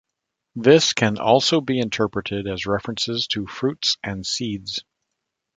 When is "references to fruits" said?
2.65-3.97